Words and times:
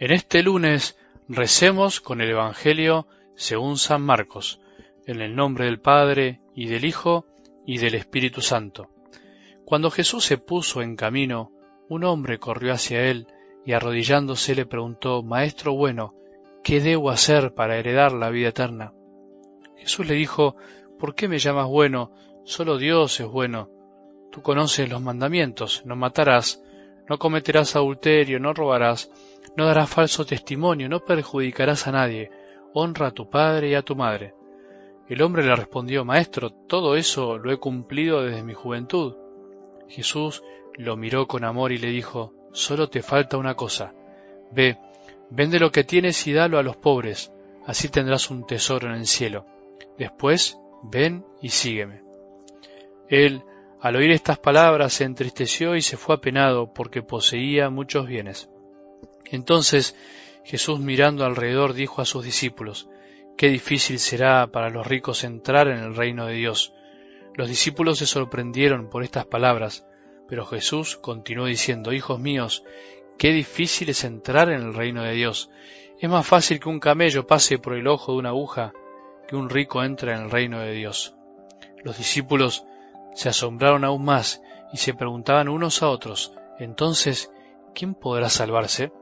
En 0.00 0.12
este 0.12 0.44
lunes 0.44 0.96
recemos 1.28 2.00
con 2.00 2.20
el 2.20 2.30
Evangelio 2.30 3.08
según 3.34 3.78
San 3.78 4.00
Marcos, 4.00 4.60
en 5.06 5.20
el 5.20 5.34
nombre 5.34 5.64
del 5.64 5.80
Padre 5.80 6.40
y 6.54 6.68
del 6.68 6.84
Hijo 6.84 7.26
y 7.66 7.78
del 7.78 7.96
Espíritu 7.96 8.40
Santo. 8.40 8.90
Cuando 9.64 9.90
Jesús 9.90 10.24
se 10.24 10.38
puso 10.38 10.82
en 10.82 10.94
camino, 10.94 11.50
un 11.88 12.04
hombre 12.04 12.38
corrió 12.38 12.74
hacia 12.74 13.10
él 13.10 13.26
y 13.66 13.72
arrodillándose 13.72 14.54
le 14.54 14.66
preguntó, 14.66 15.24
Maestro 15.24 15.74
bueno, 15.74 16.14
¿qué 16.62 16.80
debo 16.80 17.10
hacer 17.10 17.54
para 17.54 17.76
heredar 17.76 18.12
la 18.12 18.30
vida 18.30 18.50
eterna? 18.50 18.92
Jesús 19.78 20.06
le 20.06 20.14
dijo, 20.14 20.54
¿por 21.00 21.16
qué 21.16 21.26
me 21.26 21.38
llamas 21.38 21.66
bueno? 21.66 22.12
Solo 22.44 22.78
Dios 22.78 23.18
es 23.18 23.26
bueno. 23.26 23.68
Tú 24.30 24.42
conoces 24.42 24.88
los 24.88 25.02
mandamientos, 25.02 25.82
no 25.84 25.96
matarás, 25.96 26.62
no 27.08 27.18
cometerás 27.18 27.74
adulterio, 27.74 28.38
no 28.38 28.54
robarás, 28.54 29.10
no 29.56 29.66
darás 29.66 29.90
falso 29.90 30.24
testimonio, 30.24 30.88
no 30.88 31.04
perjudicarás 31.04 31.86
a 31.86 31.92
nadie, 31.92 32.30
honra 32.74 33.08
a 33.08 33.10
tu 33.12 33.28
padre 33.28 33.70
y 33.70 33.74
a 33.74 33.82
tu 33.82 33.96
madre. 33.96 34.34
El 35.08 35.22
hombre 35.22 35.44
le 35.44 35.56
respondió, 35.56 36.04
Maestro, 36.04 36.50
todo 36.50 36.94
eso 36.94 37.38
lo 37.38 37.50
he 37.50 37.56
cumplido 37.56 38.22
desde 38.22 38.42
mi 38.42 38.54
juventud. 38.54 39.16
Jesús 39.88 40.42
lo 40.74 40.96
miró 40.96 41.26
con 41.26 41.44
amor 41.44 41.72
y 41.72 41.78
le 41.78 41.88
dijo, 41.88 42.34
Solo 42.52 42.88
te 42.88 43.02
falta 43.02 43.36
una 43.36 43.54
cosa. 43.54 43.94
Ve, 44.52 44.78
vende 45.30 45.58
lo 45.58 45.70
que 45.70 45.84
tienes 45.84 46.26
y 46.26 46.32
dalo 46.32 46.58
a 46.58 46.62
los 46.62 46.76
pobres, 46.76 47.32
así 47.66 47.88
tendrás 47.88 48.30
un 48.30 48.46
tesoro 48.46 48.88
en 48.88 48.94
el 48.94 49.06
cielo. 49.06 49.46
Después, 49.98 50.58
ven 50.82 51.24
y 51.40 51.50
sígueme. 51.50 52.02
Él, 53.08 53.42
al 53.80 53.96
oír 53.96 54.10
estas 54.10 54.38
palabras, 54.38 54.92
se 54.92 55.04
entristeció 55.04 55.74
y 55.74 55.82
se 55.82 55.96
fue 55.96 56.16
apenado 56.16 56.72
porque 56.72 57.02
poseía 57.02 57.70
muchos 57.70 58.06
bienes. 58.06 58.50
Entonces 59.26 59.96
Jesús 60.44 60.80
mirando 60.80 61.24
alrededor 61.24 61.74
dijo 61.74 62.00
a 62.00 62.06
sus 62.06 62.24
discípulos, 62.24 62.88
Qué 63.36 63.48
difícil 63.48 63.98
será 63.98 64.48
para 64.48 64.70
los 64.70 64.86
ricos 64.86 65.22
entrar 65.22 65.68
en 65.68 65.78
el 65.78 65.94
reino 65.94 66.26
de 66.26 66.34
Dios. 66.34 66.72
Los 67.34 67.48
discípulos 67.48 67.98
se 67.98 68.06
sorprendieron 68.06 68.90
por 68.90 69.04
estas 69.04 69.26
palabras, 69.26 69.86
pero 70.28 70.44
Jesús 70.44 70.96
continuó 70.96 71.46
diciendo, 71.46 71.92
Hijos 71.92 72.18
míos, 72.18 72.64
qué 73.16 73.30
difícil 73.30 73.90
es 73.90 74.04
entrar 74.04 74.50
en 74.50 74.62
el 74.62 74.74
reino 74.74 75.02
de 75.02 75.12
Dios. 75.12 75.50
Es 76.00 76.10
más 76.10 76.26
fácil 76.26 76.58
que 76.58 76.68
un 76.68 76.80
camello 76.80 77.26
pase 77.26 77.58
por 77.58 77.74
el 77.74 77.86
ojo 77.86 78.12
de 78.12 78.18
una 78.18 78.30
aguja 78.30 78.72
que 79.28 79.36
un 79.36 79.50
rico 79.50 79.84
entre 79.84 80.14
en 80.14 80.22
el 80.22 80.30
reino 80.30 80.60
de 80.60 80.72
Dios. 80.72 81.14
Los 81.84 81.98
discípulos 81.98 82.64
se 83.14 83.28
asombraron 83.28 83.84
aún 83.84 84.04
más 84.04 84.42
y 84.72 84.78
se 84.78 84.94
preguntaban 84.94 85.48
unos 85.48 85.82
a 85.82 85.88
otros, 85.90 86.32
entonces, 86.58 87.30
¿quién 87.74 87.94
podrá 87.94 88.28
salvarse? 88.30 88.92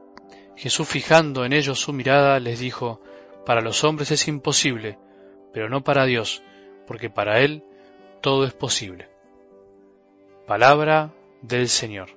Jesús 0.57 0.87
fijando 0.87 1.45
en 1.45 1.53
ellos 1.53 1.79
su 1.79 1.93
mirada 1.93 2.39
les 2.39 2.59
dijo, 2.59 2.99
Para 3.45 3.61
los 3.61 3.83
hombres 3.83 4.09
es 4.09 4.27
imposible, 4.27 4.97
pero 5.53 5.69
no 5.69 5.83
para 5.83 6.05
Dios, 6.05 6.41
porque 6.87 7.11
para 7.11 7.41
Él 7.41 7.63
todo 8.21 8.43
es 8.43 8.53
posible. 8.53 9.07
Palabra 10.47 11.13
del 11.43 11.69
Señor. 11.69 12.09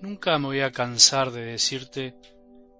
Nunca 0.00 0.38
me 0.38 0.46
voy 0.46 0.60
a 0.60 0.72
cansar 0.72 1.30
de 1.30 1.44
decirte 1.44 2.14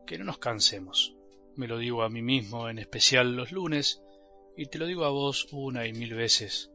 que 0.07 0.17
no 0.17 0.25
nos 0.25 0.39
cansemos. 0.39 1.20
Me 1.61 1.69
lo 1.69 1.77
digo 1.77 2.03
a 2.05 2.09
mí 2.09 2.23
mismo, 2.23 2.71
en 2.71 2.79
especial 2.79 3.37
los 3.37 3.53
lunes, 3.53 4.03
y 4.57 4.65
te 4.69 4.79
lo 4.79 4.87
digo 4.87 5.05
a 5.05 5.11
vos 5.11 5.47
una 5.53 5.87
y 5.87 5.93
mil 5.93 6.15
veces. 6.15 6.73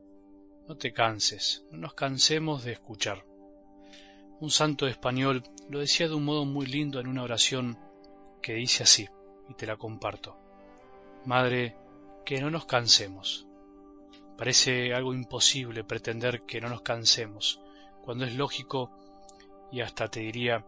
No 0.67 0.77
te 0.77 0.93
canses, 0.93 1.65
no 1.71 1.79
nos 1.79 1.95
cansemos 1.95 2.63
de 2.63 2.73
escuchar. 2.73 3.25
Un 4.39 4.51
santo 4.51 4.85
español 4.85 5.41
lo 5.71 5.79
decía 5.79 6.07
de 6.07 6.13
un 6.13 6.23
modo 6.23 6.45
muy 6.45 6.67
lindo 6.67 6.99
en 6.99 7.07
una 7.07 7.23
oración 7.23 7.79
que 8.43 8.53
dice 8.53 8.83
así, 8.83 9.09
y 9.49 9.55
te 9.55 9.65
la 9.65 9.75
comparto. 9.75 10.37
Madre, 11.25 11.75
que 12.23 12.39
no 12.39 12.51
nos 12.51 12.67
cansemos. 12.67 13.47
Parece 14.37 14.93
algo 14.93 15.15
imposible 15.15 15.83
pretender 15.83 16.43
que 16.43 16.61
no 16.61 16.69
nos 16.69 16.83
cansemos, 16.83 17.59
cuando 18.03 18.23
es 18.23 18.35
lógico 18.35 18.91
y 19.71 19.81
hasta 19.81 20.09
te 20.09 20.19
diría 20.19 20.63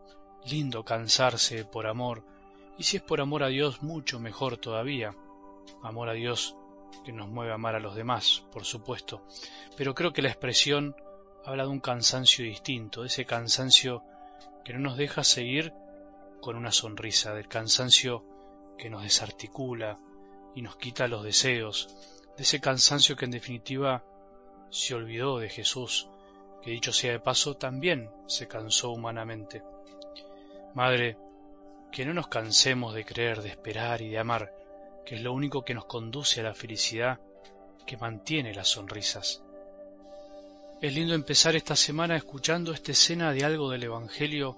lindo 0.49 0.83
cansarse 0.83 1.65
por 1.65 1.85
amor 1.85 2.25
y 2.77 2.83
si 2.83 2.97
es 2.97 3.03
por 3.03 3.21
amor 3.21 3.43
a 3.43 3.47
Dios, 3.47 3.81
mucho 3.81 4.19
mejor 4.19 4.57
todavía. 4.57 5.15
Amor 5.81 6.09
a 6.09 6.13
Dios 6.13 6.55
que 7.03 7.11
nos 7.11 7.27
mueve 7.27 7.51
a 7.51 7.55
amar 7.55 7.75
a 7.75 7.79
los 7.79 7.95
demás, 7.95 8.43
por 8.51 8.65
supuesto. 8.65 9.25
Pero 9.75 9.95
creo 9.95 10.13
que 10.13 10.21
la 10.21 10.29
expresión 10.29 10.95
habla 11.45 11.63
de 11.63 11.69
un 11.69 11.79
cansancio 11.79 12.45
distinto, 12.45 13.01
de 13.01 13.07
ese 13.07 13.25
cansancio 13.25 14.03
que 14.63 14.73
no 14.73 14.79
nos 14.79 14.97
deja 14.97 15.23
seguir 15.23 15.73
con 16.41 16.55
una 16.55 16.71
sonrisa, 16.71 17.33
del 17.33 17.47
cansancio 17.47 18.23
que 18.77 18.89
nos 18.89 19.03
desarticula 19.03 19.97
y 20.55 20.61
nos 20.61 20.77
quita 20.77 21.07
los 21.07 21.23
deseos, 21.23 21.89
de 22.35 22.43
ese 22.43 22.59
cansancio 22.61 23.15
que 23.15 23.25
en 23.25 23.31
definitiva 23.31 24.03
se 24.69 24.93
olvidó 24.93 25.39
de 25.39 25.49
Jesús, 25.49 26.09
que 26.61 26.71
dicho 26.71 26.91
sea 26.93 27.13
de 27.13 27.19
paso 27.19 27.55
también 27.55 28.11
se 28.27 28.47
cansó 28.47 28.91
humanamente. 28.91 29.63
Madre, 30.75 31.17
que 31.97 32.05
no 32.05 32.13
nos 32.13 32.27
cansemos 32.27 32.93
de 32.93 33.03
creer, 33.03 33.41
de 33.41 33.49
esperar 33.49 34.03
y 34.03 34.09
de 34.09 34.19
amar, 34.19 34.53
que 35.03 35.15
es 35.15 35.21
lo 35.21 35.33
único 35.33 35.65
que 35.65 35.73
nos 35.73 35.85
conduce 35.85 36.41
a 36.41 36.43
la 36.43 36.53
felicidad, 36.53 37.19
que 37.87 37.97
mantiene 37.97 38.53
las 38.53 38.67
sonrisas. 38.67 39.41
Es 40.79 40.93
lindo 40.93 41.15
empezar 41.15 41.55
esta 41.55 41.75
semana 41.75 42.15
escuchando 42.15 42.71
esta 42.71 42.91
escena 42.91 43.33
de 43.33 43.43
algo 43.43 43.71
del 43.71 43.81
Evangelio 43.81 44.55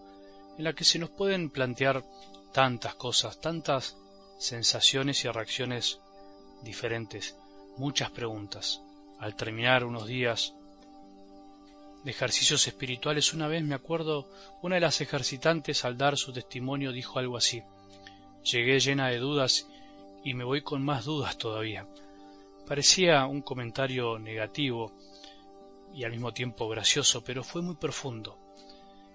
en 0.57 0.66
la 0.66 0.73
que 0.73 0.83
se 0.83 1.00
nos 1.00 1.11
pueden 1.11 1.50
plantear 1.50 2.03
tantas 2.51 2.95
cosas, 2.95 3.39
tantas 3.39 3.95
sensaciones 4.38 5.23
y 5.23 5.29
reacciones 5.29 6.01
diferentes, 6.61 7.38
muchas 7.77 8.11
preguntas. 8.11 8.81
Al 9.17 9.38
terminar 9.38 9.85
unos 9.85 10.07
días 10.07 10.56
de 12.03 12.11
ejercicios 12.11 12.67
espirituales, 12.67 13.33
una 13.33 13.47
vez 13.47 13.63
me 13.63 13.75
acuerdo, 13.75 14.29
una 14.61 14.75
de 14.75 14.81
las 14.81 15.01
ejercitantes 15.01 15.83
al 15.85 15.97
dar 15.97 16.17
su 16.17 16.31
testimonio 16.31 16.91
dijo 16.91 17.19
algo 17.19 17.37
así. 17.37 17.63
Llegué 18.43 18.79
llena 18.79 19.09
de 19.09 19.17
dudas 19.17 19.67
y 20.23 20.33
me 20.33 20.43
voy 20.43 20.61
con 20.61 20.83
más 20.83 21.05
dudas 21.05 21.38
todavía. 21.38 21.88
Parecía 22.67 23.25
un 23.25 23.41
comentario 23.41 24.19
negativo 24.19 24.93
y 25.93 26.03
al 26.03 26.11
mismo 26.11 26.31
tiempo 26.33 26.69
gracioso, 26.69 27.23
pero 27.23 27.43
fue 27.43 27.61
muy 27.61 27.75
profundo. 27.75 28.38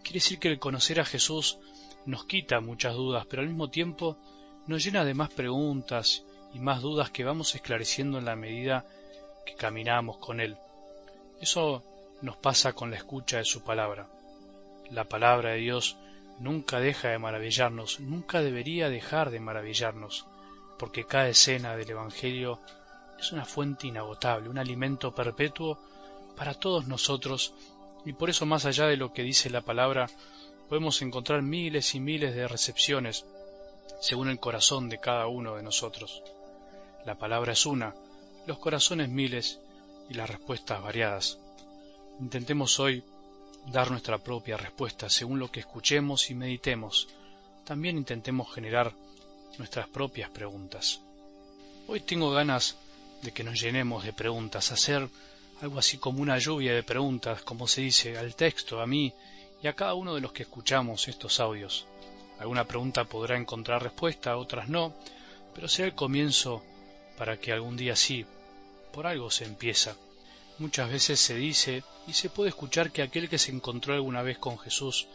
Quiere 0.03 0.17
decir 0.17 0.39
que 0.39 0.49
el 0.49 0.59
conocer 0.59 1.01
a 1.01 1.05
Jesús 1.05 1.59
nos 2.05 2.27
quita 2.27 2.61
muchas 2.61 2.95
dudas, 2.95 3.27
pero 3.29 3.43
al 3.43 3.49
mismo 3.49 3.71
tiempo 3.71 4.19
nos 4.67 4.85
llena 4.85 5.05
de 5.05 5.15
más 5.15 5.31
preguntas 5.31 6.25
y 6.53 6.59
más 6.59 6.83
dudas 6.83 7.11
que 7.11 7.25
vamos 7.25 7.55
esclareciendo 7.55 8.19
en 8.19 8.27
la 8.27 8.37
medida 8.37 8.85
que 9.47 9.55
caminamos 9.55 10.19
con 10.19 10.41
Él. 10.41 10.57
Eso 11.41 11.83
nos 12.23 12.37
pasa 12.37 12.73
con 12.73 12.91
la 12.91 12.97
escucha 12.97 13.39
de 13.39 13.45
su 13.45 13.63
palabra. 13.63 14.09
La 14.91 15.05
palabra 15.05 15.51
de 15.51 15.59
Dios 15.59 15.97
nunca 16.39 16.81
deja 16.81 17.09
de 17.09 17.19
maravillarnos, 17.19 18.01
nunca 18.01 18.43
debería 18.43 18.89
dejar 18.89 19.31
de 19.31 19.41
maravillarnos, 19.41 20.27
porque 20.79 21.05
cada 21.05 21.29
escena 21.29 21.77
del 21.77 21.91
Evangelio 21.91 22.61
es 23.19 23.33
una 23.33 23.45
fuente 23.45 23.87
inagotable, 23.87 24.49
un 24.49 24.59
alimento 24.59 25.15
perpetuo 25.15 25.79
para 26.37 26.55
todos 26.55 26.87
nosotros, 26.87 27.55
y 28.05 28.13
por 28.13 28.31
eso 28.31 28.47
más 28.47 28.67
allá 28.67 28.87
de 28.87 28.97
lo 28.97 29.13
que 29.13 29.23
dice 29.23 29.51
la 29.51 29.63
palabra, 29.63 30.09
podemos 30.69 31.01
encontrar 31.03 31.43
miles 31.43 31.95
y 31.95 32.01
miles 32.01 32.35
de 32.35 32.49
recepciones 32.49 33.25
según 34.01 34.29
el 34.29 34.41
corazón 34.41 34.89
de 34.89 34.99
cada 34.99 35.27
uno 35.27 35.57
de 35.57 35.63
nosotros. 35.63 36.23
La 37.05 37.17
palabra 37.17 37.53
es 37.53 37.65
una, 37.67 37.95
los 38.47 38.59
corazones 38.59 39.09
miles 39.09 39.61
y 40.09 40.15
las 40.15 40.29
respuestas 40.29 40.83
variadas. 40.83 41.39
Intentemos 42.21 42.79
hoy 42.79 43.03
dar 43.67 43.91
nuestra 43.91 44.19
propia 44.19 44.57
respuesta 44.57 45.11
según 45.11 45.41
lo 45.41 45.51
que 45.51 45.61
escuchemos 45.61 46.31
y 46.31 46.35
meditemos. 46.35 47.09
También 47.65 47.97
intentemos 47.97 48.55
generar 48.55 48.93
nuestras 49.59 49.89
propias 49.89 50.31
preguntas. 50.31 51.01
Hoy 51.89 52.01
tengo 52.01 52.31
ganas 52.31 52.77
de 53.23 53.33
que 53.33 53.43
nos 53.43 53.61
llenemos 53.61 54.05
de 54.05 54.13
preguntas, 54.13 54.71
hacer 54.71 55.09
algo 55.61 55.79
así 55.79 55.99
como 55.99 56.23
una 56.23 56.39
lluvia 56.39 56.73
de 56.73 56.83
preguntas, 56.83 57.43
como 57.43 57.67
se 57.67 57.81
dice, 57.81 58.17
al 58.17 58.37
texto, 58.37 58.81
a 58.81 58.87
mí 58.87 59.13
y 59.63 59.67
a 59.67 59.73
cada 59.73 59.95
uno 59.95 60.15
de 60.15 60.21
los 60.21 60.33
que 60.33 60.45
escuchamos 60.45 61.09
estos 61.09 61.41
audios. 61.41 61.87
Alguna 62.39 62.65
pregunta 62.65 63.05
podrá 63.05 63.37
encontrar 63.37 63.83
respuesta, 63.83 64.37
otras 64.37 64.69
no, 64.69 64.95
pero 65.55 65.69
será 65.69 65.89
el 65.89 65.95
comienzo 65.95 66.63
para 67.17 67.39
que 67.39 67.53
algún 67.53 67.77
día 67.77 67.97
sí, 67.97 68.25
por 68.93 69.07
algo 69.07 69.31
se 69.31 69.45
empieza. 69.45 69.97
Muchas 70.59 70.91
veces 70.91 71.19
se 71.19 71.35
dice 71.35 71.83
y 72.07 72.13
se 72.13 72.31
puede 72.31 72.51
escuchar 72.51 72.93
que 72.93 73.03
aquel 73.03 73.29
que 73.29 73.39
se 73.39 73.51
encontró 73.51 73.95
alguna 73.95 74.23
vez 74.23 74.39
con 74.39 74.59
Jesús 74.59 75.09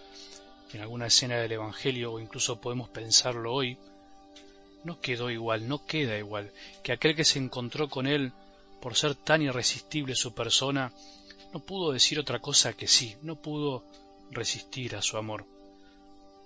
en 0.74 0.82
alguna 0.82 1.08
escena 1.08 1.38
del 1.38 1.54
Evangelio 1.54 2.14
o 2.14 2.20
incluso 2.20 2.60
podemos 2.60 2.90
pensarlo 2.90 3.54
hoy, 3.54 3.78
no 4.84 5.00
quedó 5.00 5.30
igual, 5.30 5.68
no 5.68 5.86
queda 5.86 6.18
igual, 6.18 6.52
que 6.84 6.92
aquel 6.92 7.16
que 7.16 7.26
se 7.26 7.40
encontró 7.40 7.90
con 7.90 8.06
él, 8.06 8.34
por 8.82 8.96
ser 8.96 9.16
tan 9.16 9.42
irresistible 9.42 10.16
su 10.16 10.34
persona, 10.34 10.92
no 11.54 11.60
pudo 11.60 11.92
decir 11.92 12.20
otra 12.20 12.40
cosa 12.40 12.74
que 12.74 12.88
sí, 12.88 13.16
no 13.22 13.36
pudo 13.36 13.84
resistir 14.32 14.96
a 14.96 15.02
su 15.02 15.18
amor. 15.18 15.46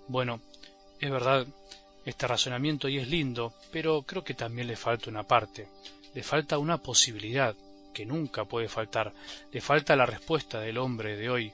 Bueno, 0.08 0.40
es 1.00 1.10
verdad, 1.10 1.46
este 2.04 2.26
razonamiento 2.26 2.88
y 2.88 2.98
es 2.98 3.08
lindo, 3.08 3.54
pero 3.72 4.02
creo 4.02 4.24
que 4.24 4.34
también 4.34 4.68
le 4.68 4.76
falta 4.76 5.10
una 5.10 5.24
parte, 5.24 5.68
le 6.14 6.22
falta 6.22 6.58
una 6.58 6.78
posibilidad, 6.78 7.54
que 7.94 8.04
nunca 8.04 8.44
puede 8.44 8.68
faltar, 8.68 9.14
le 9.50 9.62
falta 9.62 9.96
la 9.96 10.04
respuesta 10.04 10.60
del 10.60 10.76
hombre 10.76 11.16
de 11.16 11.30
hoy, 11.30 11.52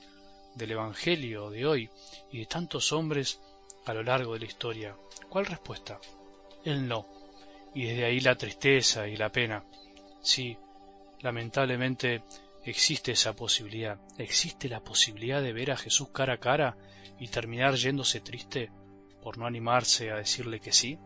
del 0.56 0.72
Evangelio 0.72 1.50
de 1.50 1.66
hoy 1.66 1.90
y 2.32 2.40
de 2.40 2.46
tantos 2.46 2.92
hombres 2.92 3.40
a 3.86 3.94
lo 3.94 4.02
largo 4.02 4.34
de 4.34 4.40
la 4.40 4.46
historia. 4.46 4.96
¿Cuál 5.28 5.46
respuesta? 5.46 6.00
El 6.64 6.88
no. 6.88 7.06
Y 7.74 7.84
desde 7.84 8.04
ahí 8.04 8.20
la 8.20 8.34
tristeza 8.34 9.06
y 9.06 9.16
la 9.16 9.30
pena. 9.30 9.64
Sí, 10.22 10.56
lamentablemente 11.20 12.24
existe 12.64 13.12
esa 13.12 13.36
posibilidad. 13.36 13.98
Existe 14.18 14.68
la 14.68 14.80
posibilidad 14.80 15.40
de 15.40 15.52
ver 15.52 15.70
a 15.70 15.76
Jesús 15.76 16.08
cara 16.08 16.34
a 16.34 16.40
cara 16.40 16.76
y 17.20 17.28
terminar 17.28 17.76
yéndose 17.76 18.20
triste 18.20 18.70
por 19.22 19.38
no 19.38 19.46
animarse 19.46 20.10
a 20.10 20.16
decirle 20.16 20.60
que 20.60 20.72
sí. 20.72 20.98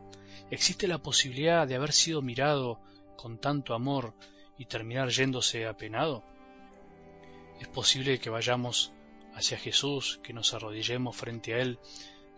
Existe 0.51 0.89
la 0.89 0.99
posibilidad 0.99 1.67
de 1.67 1.75
haber 1.75 1.93
sido 1.93 2.23
mirado 2.23 2.81
con 3.17 3.39
tanto 3.39 3.75
amor 3.75 4.15
y 4.59 4.67
terminar 4.67 5.09
yéndose 5.11 5.67
apenado. 5.67 6.25
Es 7.61 7.69
posible 7.69 8.19
que 8.19 8.31
vayamos 8.31 8.93
hacia 9.35 9.59
Jesús, 9.59 10.21
que 10.23 10.33
nos 10.33 10.55
arrodillemos 10.55 11.17
frente 11.17 11.55
a 11.55 11.59
Él, 11.59 11.79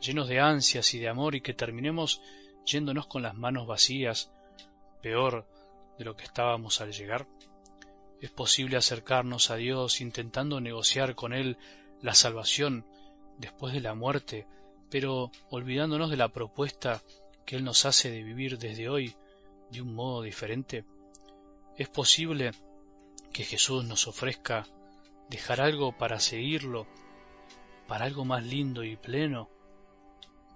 llenos 0.00 0.28
de 0.28 0.40
ansias 0.40 0.94
y 0.94 0.98
de 0.98 1.08
amor 1.08 1.34
y 1.34 1.40
que 1.40 1.54
terminemos 1.54 2.20
yéndonos 2.64 3.06
con 3.06 3.22
las 3.22 3.34
manos 3.34 3.66
vacías, 3.66 4.32
peor 5.02 5.46
de 5.98 6.04
lo 6.04 6.16
que 6.16 6.24
estábamos 6.24 6.80
al 6.80 6.92
llegar. 6.92 7.26
Es 8.20 8.30
posible 8.30 8.76
acercarnos 8.76 9.50
a 9.50 9.56
Dios 9.56 10.00
intentando 10.00 10.60
negociar 10.60 11.14
con 11.14 11.32
Él 11.32 11.58
la 12.00 12.14
salvación 12.14 12.86
después 13.38 13.74
de 13.74 13.80
la 13.80 13.94
muerte, 13.94 14.46
pero 14.90 15.30
olvidándonos 15.50 16.10
de 16.10 16.16
la 16.16 16.28
propuesta 16.28 17.02
que 17.44 17.56
Él 17.56 17.64
nos 17.64 17.84
hace 17.84 18.10
de 18.10 18.22
vivir 18.22 18.58
desde 18.58 18.88
hoy 18.88 19.14
de 19.70 19.82
un 19.82 19.94
modo 19.94 20.22
diferente. 20.22 20.84
Es 21.76 21.88
posible 21.88 22.52
que 23.32 23.44
Jesús 23.44 23.84
nos 23.84 24.06
ofrezca 24.06 24.66
dejar 25.28 25.60
algo 25.60 25.92
para 25.92 26.20
seguirlo, 26.20 26.86
para 27.86 28.06
algo 28.06 28.24
más 28.24 28.44
lindo 28.44 28.82
y 28.82 28.96
pleno, 28.96 29.50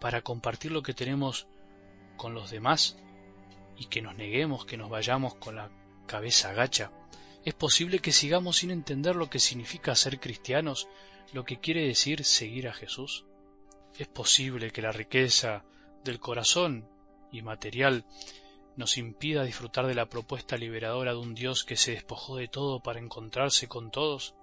para 0.01 0.23
compartir 0.23 0.73
lo 0.73 0.83
que 0.83 0.95
tenemos 0.95 1.47
con 2.17 2.33
los 2.33 2.51
demás 2.51 2.97
y 3.77 3.87
que 3.87 4.01
nos 4.01 4.17
neguemos, 4.17 4.65
que 4.65 4.79
nos 4.79 4.89
vayamos 4.89 5.35
con 5.35 5.57
la 5.57 5.71
cabeza 6.07 6.55
gacha. 6.55 6.91
Es 7.45 7.55
posible 7.55 7.99
que 7.99 8.13
sigamos 8.13 8.59
sin 8.59 8.71
entender 8.71 9.15
lo 9.15 9.29
que 9.29 9.39
significa 9.39 9.95
ser 9.95 10.21
cristianos, 10.21 10.89
lo 11.33 11.45
que 11.45 11.61
quiere 11.61 11.87
decir 11.87 12.25
seguir 12.25 12.67
a 12.69 12.73
Jesús. 12.73 13.27
Es 13.99 14.09
posible 14.09 14.71
que 14.71 14.83
la 14.83 14.93
riqueza 14.93 15.65
del 16.03 16.19
corazón 16.19 16.89
y 17.31 17.43
material 17.43 18.05
nos 18.77 18.97
impida 18.99 19.45
disfrutar 19.45 19.87
de 19.87 19.95
la 19.95 20.09
propuesta 20.09 20.57
liberadora 20.57 21.13
de 21.13 21.19
un 21.19 21.35
Dios 21.35 21.65
que 21.65 21.77
se 21.77 21.93
despojó 21.93 22.37
de 22.37 22.49
todo 22.49 22.81
para 22.81 23.01
encontrarse 23.01 23.69
con 23.69 23.91
todos. 23.91 24.35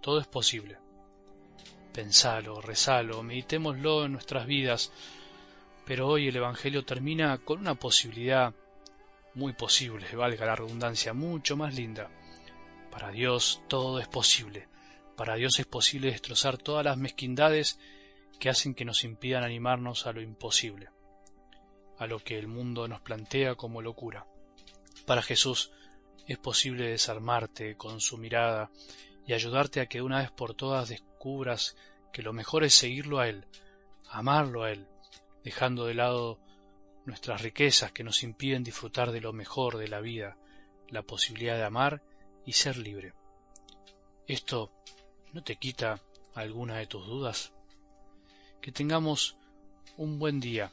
Todo 0.00 0.20
es 0.20 0.26
posible. 0.26 0.78
Pensalo, 1.92 2.60
rezalo, 2.60 3.22
meditémoslo 3.22 4.04
en 4.04 4.12
nuestras 4.12 4.46
vidas, 4.46 4.92
pero 5.84 6.08
hoy 6.08 6.28
el 6.28 6.36
Evangelio 6.36 6.84
termina 6.84 7.38
con 7.38 7.58
una 7.60 7.74
posibilidad 7.74 8.54
muy 9.34 9.52
posible, 9.52 10.06
valga 10.14 10.46
la 10.46 10.56
redundancia, 10.56 11.12
mucho 11.12 11.56
más 11.56 11.74
linda. 11.74 12.10
Para 12.90 13.10
Dios 13.10 13.62
todo 13.68 13.98
es 13.98 14.08
posible. 14.08 14.68
Para 15.16 15.36
Dios 15.36 15.58
es 15.58 15.66
posible 15.66 16.10
destrozar 16.10 16.58
todas 16.58 16.84
las 16.84 16.96
mezquindades 16.96 17.78
que 18.38 18.48
hacen 18.48 18.74
que 18.74 18.84
nos 18.84 19.04
impidan 19.04 19.44
animarnos 19.44 20.06
a 20.06 20.12
lo 20.12 20.20
imposible, 20.20 20.88
a 21.98 22.06
lo 22.06 22.18
que 22.18 22.38
el 22.38 22.48
mundo 22.48 22.88
nos 22.88 23.00
plantea 23.00 23.54
como 23.54 23.82
locura. 23.82 24.26
Para 25.06 25.22
Jesús 25.22 25.70
es 26.26 26.38
posible 26.38 26.88
desarmarte 26.88 27.76
con 27.76 28.00
su 28.00 28.18
mirada 28.18 28.70
y 29.26 29.32
ayudarte 29.32 29.80
a 29.80 29.86
que 29.86 30.02
una 30.02 30.18
vez 30.18 30.30
por 30.30 30.54
todas 30.54 30.88
descubras 30.88 31.76
que 32.12 32.22
lo 32.22 32.32
mejor 32.32 32.64
es 32.64 32.74
seguirlo 32.74 33.18
a 33.18 33.28
Él, 33.28 33.46
amarlo 34.10 34.62
a 34.62 34.70
Él, 34.70 34.86
dejando 35.42 35.86
de 35.86 35.94
lado 35.94 36.38
nuestras 37.04 37.42
riquezas 37.42 37.92
que 37.92 38.04
nos 38.04 38.22
impiden 38.22 38.64
disfrutar 38.64 39.12
de 39.12 39.20
lo 39.20 39.32
mejor 39.32 39.76
de 39.76 39.88
la 39.88 40.00
vida, 40.00 40.36
la 40.88 41.02
posibilidad 41.02 41.56
de 41.56 41.64
amar 41.64 42.02
y 42.46 42.52
ser 42.52 42.76
libre. 42.76 43.12
¿Esto 44.26 44.72
no 45.32 45.42
te 45.42 45.56
quita 45.56 46.00
alguna 46.34 46.76
de 46.76 46.86
tus 46.86 47.06
dudas? 47.06 47.52
Que 48.62 48.72
tengamos 48.72 49.36
un 49.98 50.18
buen 50.18 50.40
día 50.40 50.72